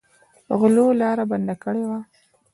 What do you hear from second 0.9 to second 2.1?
لاره بنده کړې وه.